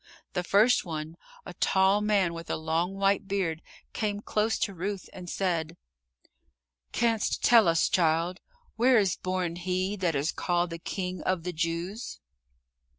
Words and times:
The 0.33 0.43
first 0.43 0.83
one, 0.83 1.15
a 1.45 1.53
tall 1.53 2.01
man 2.01 2.33
with 2.33 2.49
a 2.49 2.55
long 2.55 2.95
white 2.95 3.27
beard, 3.27 3.61
came 3.93 4.19
close 4.19 4.57
to 4.57 4.73
Ruth 4.73 5.07
and 5.13 5.29
said, 5.29 5.77
"Canst 6.91 7.43
tell 7.43 7.67
us, 7.67 7.87
child, 7.87 8.39
where 8.77 8.97
is 8.97 9.15
born 9.15 9.57
he 9.57 9.95
that 9.97 10.15
is 10.15 10.31
called 10.31 10.71
the 10.71 10.79
King 10.79 11.21
of 11.21 11.43
the 11.43 11.53
Jews?" 11.53 12.19